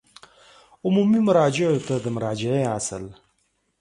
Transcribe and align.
عمومي 0.85 1.19
مراجعو 1.27 1.77
ته 1.87 1.95
د 2.03 2.05
مراجعې 2.15 2.61
اصل 2.77 3.03